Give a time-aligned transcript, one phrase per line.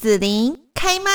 [0.00, 1.10] 子琳开麦。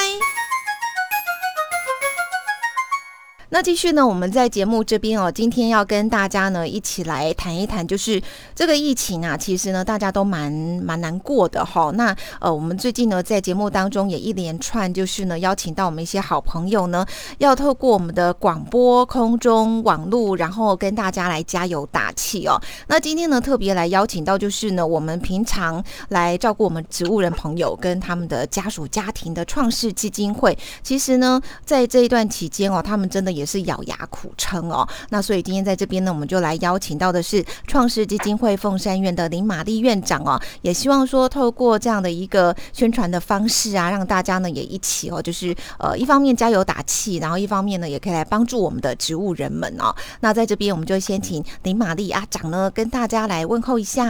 [3.53, 8.19] 那继续呢，我们在节目这边哦，今天要跟大家呢一起来谈一谈，就是
[8.55, 10.51] 这个疫情啊，其实呢大家都蛮
[10.83, 11.91] 蛮难过的哈。
[11.91, 17.05] 那呃，我们最近呢在节目当中也一连串就是呢邀请到我们一些好朋友呢，
[17.37, 22.59] 要透过我们的广播、空中、网络，然后跟大家来加油打气哦。
[22.87, 33.42] 那今天呢特别来邀请到就是呢我们平常来照顾我们植物人朋友跟他们的家属家庭的创世基金会，其实呢在这一段期间哦，他们真的也。
[33.43, 49.93] 也是咬牙苦撑哦，那所以今天在这边呢，我们就来邀请到的是创世基金会凤山院的林玛丽院长哦，也希望说透过这样的一个宣传的方式啊，让大家呢也一起哦，就是呃一方面加油打气，然后一方面呢也可以来帮助我们的植物人们哦。
[50.21, 54.09] 那在这边我们就先请林玛丽阿长呢跟大家来问候一下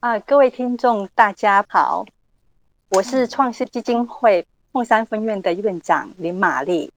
[0.00, 2.04] 啊，各位听众大家好，
[2.90, 6.92] 我是创世基金会凤山分院的院长林玛丽。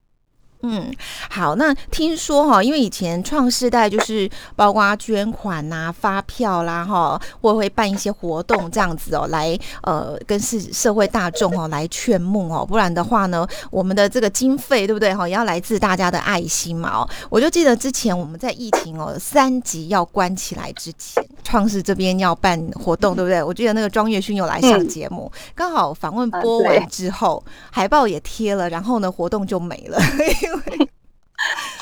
[0.62, 0.92] 嗯，
[1.28, 17.10] 好，那听说哈，因为以前创世代就是包括捐款呐、啊、发票啦哈，或会办一些活动这样子哦，来呃跟社社会大众哦来劝募哦，不然的话呢，我们的这个经费对不对哈，也要来自大家的爱心嘛哦。
[17.28, 23.42] 我就记得之前我们在疫情哦三级要关起来之前，创世这边要办活动对不对？
[23.42, 29.98] 我记得那个庄月勋有来上节目，刚、嗯、好访问播完之后，海报也贴了，然后呢活动就没了。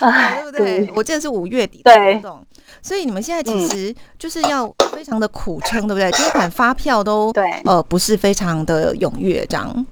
[0.00, 0.86] 啊， 对不对？
[0.86, 2.47] 对，我记得是五月底的活动，
[2.80, 6.11] 所以你们现在其实就是要非常的苦撑，对不对？
[6.12, 9.86] 捐款发票都对，呃，不是非常的踊跃，这样。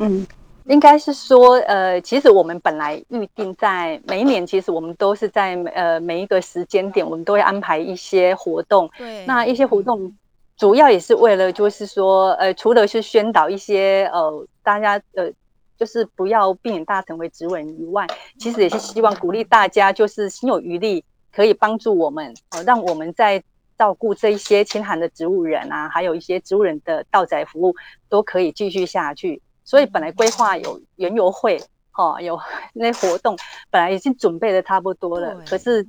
[0.00, 0.26] 嗯，
[0.66, 8.90] 应该是说，呃，其实我们本来预定在每一年，其实我们都是在呃每一个时间点，我们都会安排一些活动。
[8.98, 10.14] 对，那一些活动
[10.56, 15.30] 主要也是为了，就是说，呃，除了是宣导一些呃大家呃。
[15.78, 18.06] 就是不要避免大家成为植物人以外，
[18.38, 21.02] 其实也是希望鼓励大家，就是心有余力
[21.34, 23.42] 可以帮助我们，呃，让我们在
[23.76, 27.74] 照顾这一些清寒的植物人啊，还有一些植物人的道宅服务
[28.08, 29.42] 都可以继续下去。
[29.64, 32.38] 所以本来规划有园游会，哈，有
[32.74, 33.36] 那活动，
[33.70, 35.86] 本来已经准备的差不多了，可是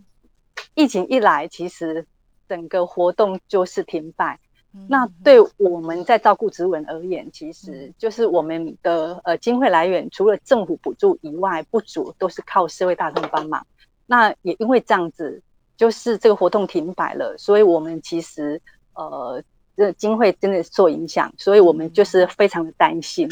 [0.75, 2.05] 疫情一来，其实
[2.47, 4.39] 整个活动就是停摆。
[4.87, 13.63] 那对我们在照顾植物人而言，其实就是我们的呃经费来源，除了政府补助以外，不足都是靠社会大众帮忙。
[14.07, 15.43] 那也因为这样子，
[15.77, 18.59] 就是这个活动停摆了，所以我们其实
[18.95, 19.43] 呃
[19.75, 23.29] 这个经费真的受影响，所以我们就是非常的担心。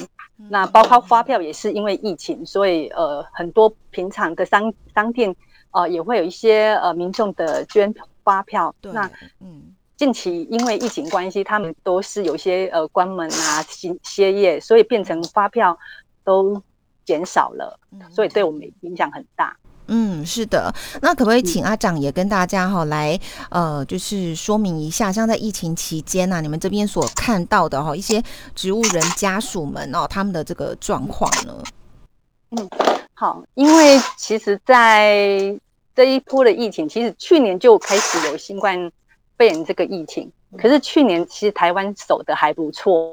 [0.49, 5.35] 那包括发票也是因为疫情，所以呃很多平常的商商店
[5.71, 7.93] 呃也会有一些呃民众的捐
[8.23, 8.73] 发票。
[8.81, 9.09] 那
[9.39, 9.73] 嗯。
[9.97, 15.77] 近期因为疫情关系，他们都是有些呃关门啊、歇歇业，所以变成发票
[16.23, 16.59] 都
[17.05, 17.79] 减少了，
[18.09, 19.55] 所以对我们影响很大。
[19.93, 20.73] 嗯，是的。
[21.01, 23.19] 那可不可以请阿长也跟大家哈来
[23.49, 28.23] 呃，就是说明一下，像在疫情期间呢、啊，你们这边所看到的哈一些
[28.55, 31.53] 植物人家属们哦，他们的这个状况呢？
[32.51, 32.69] 嗯，
[33.13, 35.59] 好，因为其实，在
[35.93, 38.91] 这一波的疫情，其实去年就开始有新冠。
[39.37, 43.11] 肺炎这个疫情，可是去年其实台湾守得还不错。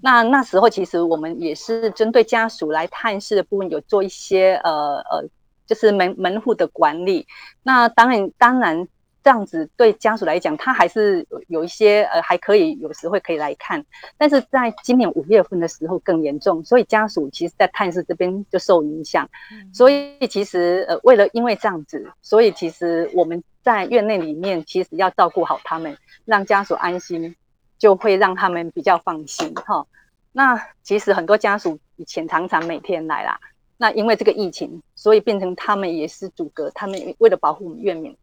[0.00, 5.24] 那那时候其实我们也是针对家属来探视的部分，有做一些呃呃，
[5.70, 7.26] 就是门门户的管理。
[7.62, 8.88] 那当然当然。
[9.22, 13.84] 这样子对家属来讲，他还是有有一些呃还可以，有时会可以来看。
[14.16, 19.28] 但是在今年五月份的时候更严重，所以家属其实在探视这边就受影响。
[19.74, 27.36] 所以其实呃为了因为这样子，所以其实我们在院内里面其实要照顾好他们，让家属安心，
[27.78, 29.86] 就会让他们比较放心哈。
[30.32, 33.38] 那其实很多家属以前常常每天来啦，
[33.80, 38.14] 那因为这个疫情，所以变成他们也是阻隔，他们为了保护我们院民。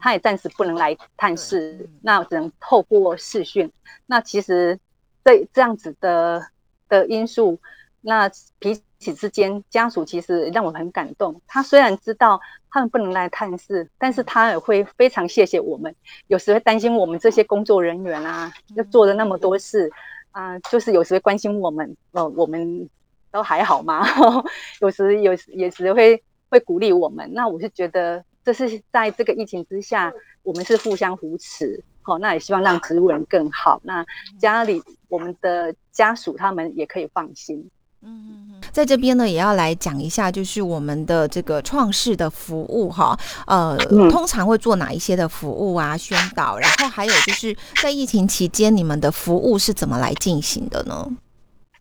[0.00, 3.70] 他也暂时不能来探视，那只能透过视讯。
[4.06, 4.76] 那其实
[5.24, 6.48] 这这样子的
[6.88, 7.60] 的因素，
[8.00, 11.40] 那彼此之间家属其实让我很感动。
[11.46, 12.40] 他虽然知道
[12.70, 15.94] 他们不能来探视，但是他也会非常谢谢我们。
[16.26, 19.92] 有时会担心我们这些工作人员啊，要做了那么多事
[20.32, 22.90] 啊，就是有时会关心我们，呃，我们
[23.30, 24.06] 都还好吗？
[24.80, 27.30] 有时有有时会会鼓励我们。
[27.34, 28.24] 那我是觉得。
[28.44, 30.10] 这是在这个疫情之下，
[30.42, 33.78] 我们是互相扶持，好，那也希望让植物人更好。
[33.84, 34.02] 那
[34.38, 37.68] 家里我们的家属他们也可以放心。
[38.00, 43.14] 嗯，在这边呢，也要来讲一下，就是我们的这个创世的服务哈，
[43.46, 43.76] 呃，
[44.10, 45.94] 通常会做哪一些的服务啊？
[45.94, 51.06] 宣导，然后还有就是在疫情期间，你们的服务是怎么来进行的呢？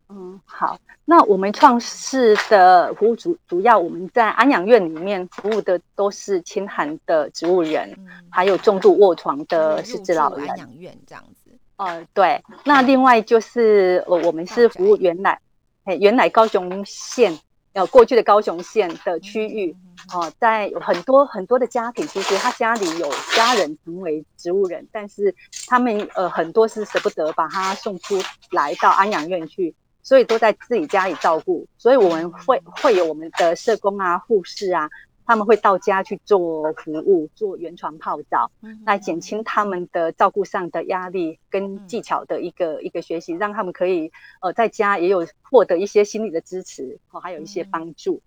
[0.09, 0.77] 嗯，好。
[1.05, 10.49] 那我们创世的服务主主要我们在安养院里面服务的都是清寒的植物人，嗯、还有重度卧床的失智老人。
[10.49, 11.51] 安养院这样子。
[11.77, 12.43] 呃，对。
[12.63, 15.39] 那另外就是呃，我们是服务原来，
[15.83, 17.37] 哎，原来高雄县。
[17.73, 19.75] 呃过去的高雄县的区域，
[20.11, 25.35] 哦，在有很多很多的家庭，其实他家里有家人成为植物人，但是
[25.67, 28.19] 他们呃很多是舍不得把他送出
[28.49, 29.75] 来到安养院去，
[30.07, 31.67] 所以都在自己家里照顾。
[31.77, 34.89] 所以我们会会有我们的社工啊、护士啊。
[35.29, 38.49] 他们会到家去做服务，做圆床泡澡，
[38.85, 44.09] 来减轻他们的照顾上的压力跟技巧的一个一个学习，让他们可以
[44.39, 48.21] 呃在家也有获得一些心理的支持，哦，还有一些帮助。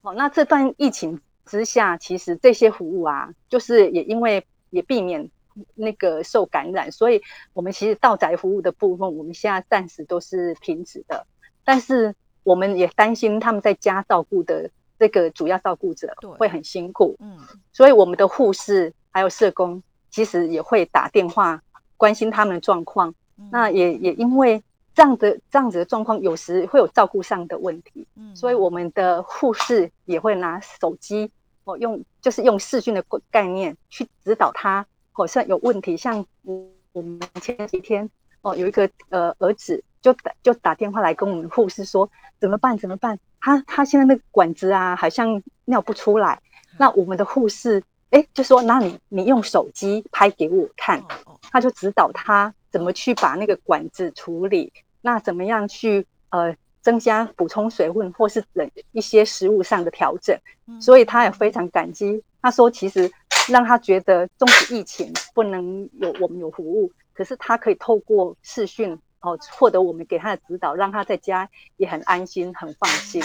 [0.00, 5.30] 哦，那这段疫情之下，其实这些服务啊，就是也因为也避免
[5.74, 7.22] 那个受感染，所以
[7.52, 11.26] 我们其实到宅服务的部分，我们现在暂时都是停止的。
[11.64, 14.70] 但是我们也担心他们在家照顾的。
[15.00, 17.38] 这个主要照顾者会很辛苦，嗯，
[17.72, 21.62] 所以我们的护士还有社工其实也会打电话
[21.96, 23.14] 关心他们的状况。
[23.38, 24.62] 嗯、那也也因为
[24.94, 31.30] 这样的这样子的状况，有时会有照顾上的问题，嗯，所以我们的护士也会拿手机
[31.64, 34.86] 哦，用就是用视讯的概念去指导他，
[35.20, 38.08] 好像有问题，像我们前几天
[38.42, 39.82] 哦有一个呃儿子。
[40.02, 43.18] 就打就打电话来跟我们护士说怎么办怎么办？
[43.38, 46.40] 他他现在那个管子啊，好像尿不出来。
[46.78, 51.04] 那我们的护士哎，就说那你你用手机拍给我看，
[51.52, 54.72] 他就指导他怎么去把那个管子处理，
[55.02, 60.34] 那怎么样去呃增加补充水分或是等一些食物上的调整。
[60.80, 62.24] 所以他也非常感激。
[62.40, 63.12] 他说其实
[63.48, 68.98] 让他觉得终止疫情不能有我们有服务，可是他可以透过视讯。
[69.22, 73.22] 哦，获得我们给他的指导，让他在家也很安心、很放心。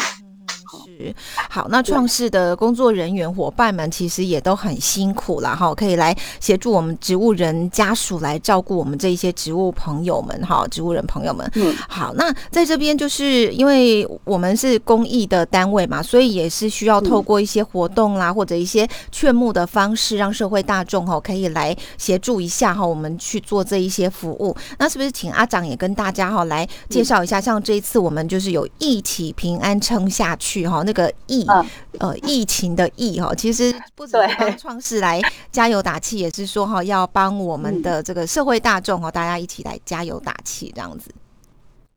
[0.69, 1.15] 是
[1.49, 11.49] 好，那创世的工作人员伙伴们其实也都很辛苦了哈，可以来协助我们植物人家属来照顾我们这一些植物朋友们哈，植物人朋友们。
[11.55, 24.55] 嗯，好，那在这边就是因为我们是公益的单位嘛，所以也是需要透过一些活动啦，或者一些劝募的方式，让社会大众哈可以来协助一下哈，我们去做这一些服务。
[24.79, 27.39] 那是不是请阿长也跟大家哈来介绍一下？
[27.39, 30.54] 像这一次我们就是有一起平安撑下去。
[30.63, 31.43] 哈，那个疫
[31.99, 35.19] 呃疫情的疫哈，其实不止帮创世来
[35.51, 41.09] 加油打气，也是说哈要帮我们的这个社会大众哈，大家一起来加油打气这样子。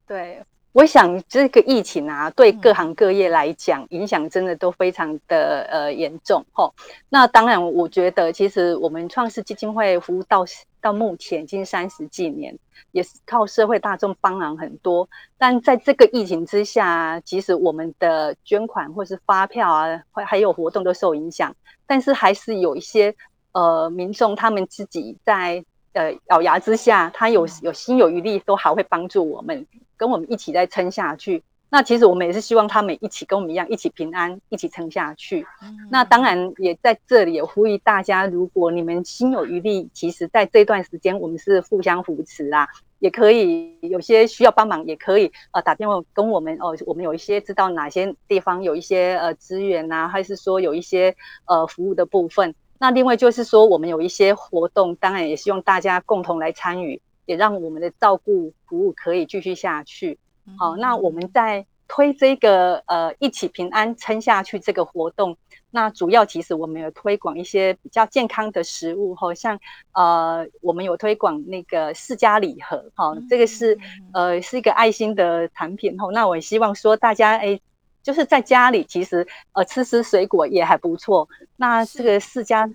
[0.07, 6.73] 对，我想这个疫情啊，对各行各业来讲，影响真的都非常的呃严重哈。
[7.11, 10.47] 那当然，我觉得其实我们创世基金会服务到
[10.81, 12.59] 到目前已经三十几年。
[12.93, 21.55] 也是靠社会大众帮忙很多，但在这个疫情之下，即使我们的捐款或是发票啊，还还有活动都受影响，
[21.87, 23.15] 但是还是有一些
[23.53, 29.67] 呃民众他们自己在呃咬牙之下，他有有心有余力，都还会帮助我们，
[29.97, 31.43] 跟我们一起再撑下去。
[31.70, 35.47] 那其实我们也是希望他们一起跟我们一样，一起平安，一起撑下去。
[35.91, 42.69] 那当然也在这里也呼吁大家，如果你们心有余力，其实在这段时间我们是互相扶持啦，
[43.00, 46.75] 也可以有些需要帮忙，也可以呃打电话跟我们哦。
[46.87, 51.14] 我们有一些知道哪些地方有一些呃资源啊，还是说有一些
[51.45, 52.54] 呃服务的部分。
[52.81, 60.16] 那另外就是说，我们有一些活动，当然也希望大家共同来参与，也让我们的照顾服务可以继续下去。
[60.57, 65.37] 好，那我们在推这个呃一起平安撑下去这个活动，
[65.71, 69.59] 那主要其实我们有推广一些比较健康的食物，好像
[69.93, 73.78] 呃我们有推广那个释迦礼盒，哈，这个是
[74.12, 77.59] 呃是一个爱心的产品，哈，那我也希望说大家哎，
[78.02, 82.71] 就是在家里其实呃吃吃水果也还不错，那这个释迦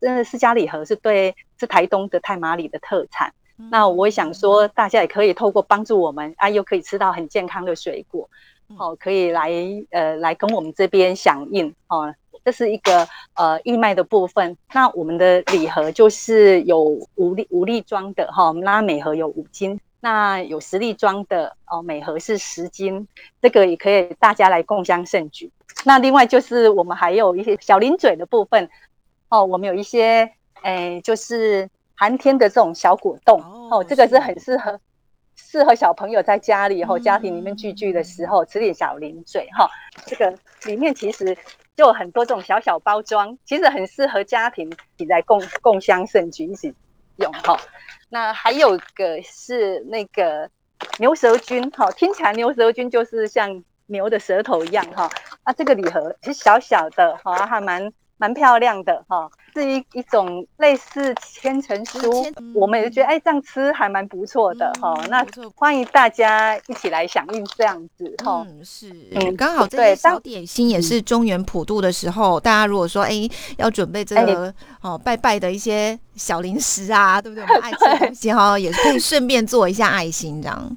[0.00, 3.34] 真的释迦礼盒是对是台东的太麻里的特产。
[3.70, 8.28] 那我想说，大家也可以透过帮助我们啊，又可以吃到很健康的水果，
[8.76, 9.50] 哦，可以来
[9.90, 12.14] 呃来跟我们这边响应哦。
[12.44, 14.56] 这是一个呃义卖的部分。
[14.72, 16.80] 那我们的礼盒就是有
[17.14, 19.80] 五粒五粒装的哈，那每盒有五斤。
[20.00, 23.06] 那有十粒装的哦，每盒是十斤。
[23.40, 25.50] 这个也可以大家来共襄盛举。
[25.84, 28.68] 那另外就是我们还有一些小零嘴的部分
[29.28, 31.70] 哦，我们有一些哎就是。
[32.02, 34.80] 寒天的这种小果冻哦，哦，这个是很适合
[35.36, 39.68] 适合小朋友在家里后、嗯、家庭里面聚聚的时候吃点小零嘴哈、哦。
[40.04, 41.32] 这个里面其实
[41.76, 46.74] 就有很多这种小小包装，其实很适合家庭一起来共共襄盛举一起
[47.18, 47.58] 用哈、哦。
[48.08, 50.50] 那还有个是那个
[50.98, 55.08] 牛舌菌，哈，听起来牛舌菌就是像牛的舌头一样，哈。
[55.46, 57.92] 那这个礼盒是小小的，哈，还蛮
[58.22, 59.28] 蛮漂亮的，哈。
[59.54, 65.10] 是一一种类似千层酥，我们也觉得哎，这样吃还蛮不错的哈、嗯。
[65.10, 65.26] 那
[65.56, 68.46] 欢迎大家一起来响应这样子哈。
[68.48, 77.42] 嗯，是，嗯，刚好这些小点心也是中原普渡的时候，大家如果说哎要准备这个哦拜拜的一些小零食啊， 对不对？
[77.42, 80.76] 我们爱吃的东西哈，也可以顺便做一下爱心这样。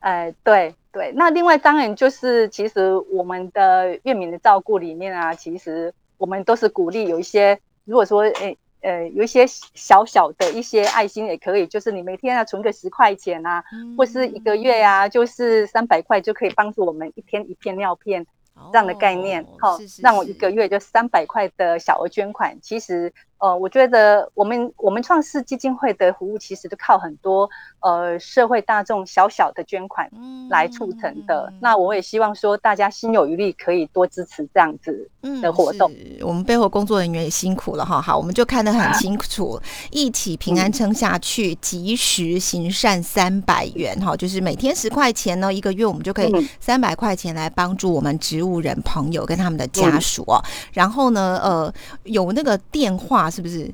[0.00, 1.12] 哎，对对。
[1.14, 7.58] 那另外当然就是，其实我们的愿民的照顾里面啊，其实我们都是鼓励有一些。
[7.84, 13.64] 如果说，诶，呃，有一些小小的一些爱心也可以，就是你每天要存个十块钱啊，
[13.96, 18.26] 或是一个月呀、啊，就是三百块就可以帮助我们一天一片尿片。
[18.72, 22.58] 这样的概念，好、哦，让我一个月就三百块的小额捐款。
[22.60, 27.48] 其实，呃，我觉得我们我们创世基金会的服务，其实都靠很多
[27.80, 30.10] 呃社会大众小小的捐款
[30.50, 31.48] 来促成的。
[31.50, 35.90] 嗯、那我也希望说，大家心有余力，可以多支持这样子的活动。
[35.92, 48.58] 嗯、我们背后工作人员也辛苦了哈，好，我们就看得很清楚，啊、一起平安撑下去，及、嗯、时行善三百元哈，就是每天十块钱呢，一个月我们就可以三百块钱来帮助我们植物。
[48.58, 51.72] 人朋友跟他们的家属哦、嗯，然后呢，呃，
[52.04, 53.72] 有那个电话是不是？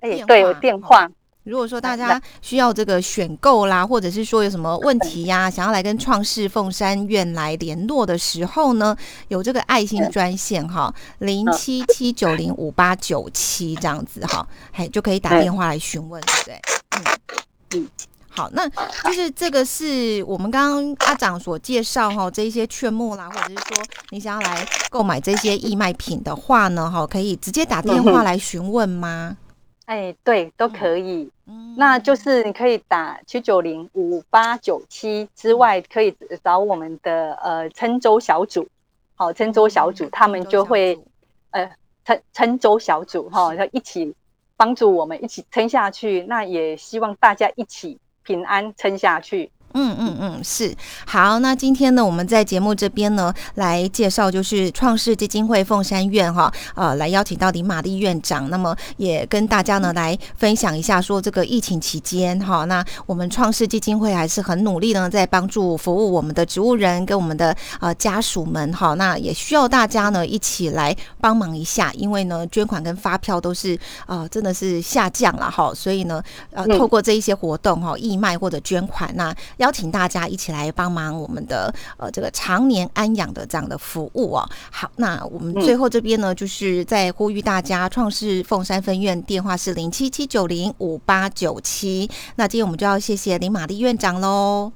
[0.00, 1.08] 哎、欸，对，有电话。
[1.44, 8.94] 如果说大家需要这个选购啦，或者是说有什么问题呀、啊，想要来跟创世凤山院来联络的时候呢，
[9.28, 16.60] 有这个爱心专线哈，零七七九零五八九七这样子哈，嘿，就可以打电话来询问，对不对？
[16.90, 17.04] 嗯
[17.76, 17.88] 嗯。
[18.38, 18.68] 好，那
[19.02, 29.36] 就是这个是我们刚刚阿长所介绍哈，这一些券目啦，或者是说你想要来购买这些义卖品的话呢，哈，可以直接打电话来询问吗？
[29.86, 31.28] 哎，对，都可以。
[31.46, 36.14] 嗯，那就是你可以打七九零五八九七之外，可以
[36.44, 38.68] 找我们的呃郴州小组，
[39.16, 40.96] 好，郴州小组他们就会
[41.50, 41.68] 呃
[42.06, 44.14] 郴郴州小组哈，要一起
[44.56, 46.24] 帮助我们一起撑下去。
[46.28, 47.98] 那也希望大家一起。
[48.28, 49.52] 平安撑下去。
[49.74, 50.74] 嗯嗯嗯，是
[51.06, 51.38] 好。
[51.40, 76.22] 那今天呢，我们在节目这边呢，来介绍就是创世基金会凤山院哈，呃，来邀请到林玛丽院长，那么也跟大家呢来分享一下，说这个疫情期间哈，那我们创世基金会还是很努力呢，在帮助服务我们的植物人跟我们的呃家属们哈，那也需要大家呢一起来帮忙一下，因为呢捐款跟发票都是呃真的是下降了哈，所以呢
[76.52, 79.34] 呃透过这一些活动哈，义卖或者捐款那。
[79.58, 84.48] 邀请大家一起来帮忙我们的呃这个常年安养的这样的服务哦。
[84.72, 92.10] 好，那我们最后这边呢，就是在呼吁大家，创世凤山分院电话是零七七九零五八九七。
[92.36, 94.72] 那今天我们就要谢谢林玛丽院长喽。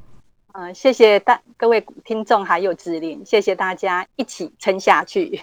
[0.53, 5.43] 嗯，谢谢大各位听众还有子琳，谢谢大家一起撑下去。